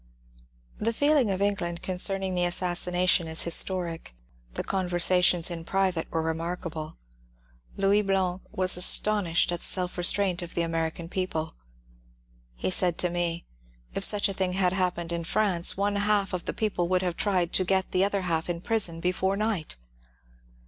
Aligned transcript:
The 0.79 0.93
feeling 0.93 1.29
of 1.29 1.43
England 1.43 1.83
concerning 1.83 2.33
the 2.33 2.43
assassination 2.45 3.27
is 3.27 3.43
historic; 3.43 4.15
the 4.55 4.63
conversations 4.63 5.51
in 5.51 5.63
private 5.63 6.09
were 6.11 6.23
remarkable. 6.23 6.97
Louis 7.77 8.01
Blanc 8.01 8.41
was 8.51 8.77
astonished 8.77 9.51
at 9.51 9.59
the 9.59 9.65
self 9.67 9.99
restraint 9.99 10.41
of 10.41 10.55
the 10.55 10.63
American 10.63 11.07
people. 11.07 11.53
He 12.55 12.71
said 12.71 12.97
to 12.97 13.11
me, 13.11 13.45
^^ 13.91 13.91
If 13.95 14.03
such 14.03 14.27
a 14.27 14.33
thing 14.33 14.53
had 14.53 14.73
happened 14.73 15.11
in 15.11 15.23
France, 15.23 15.77
one 15.77 15.97
half 15.97 16.33
of 16.33 16.45
the 16.45 16.53
people 16.53 16.87
would 16.87 17.03
have 17.03 17.15
tried 17.15 17.53
to 17.53 17.63
get 17.63 17.91
the 17.91 18.03
other 18.03 18.21
half 18.21 18.49
in 18.49 18.59
prison 18.61 19.01
before 19.01 19.37
night." 19.37 19.75